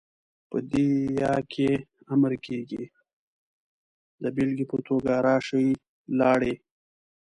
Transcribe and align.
په 0.49 0.57
دې 0.71 0.89
ئ 1.21 1.37
کې 1.51 1.69
امر 2.13 2.31
کيږي، 2.45 2.83
دا 4.21 4.29
بيلګې 4.35 4.65
په 4.71 4.77
توګه، 4.87 5.11
راشئ، 5.27 5.67
لاړئ، 6.19 6.53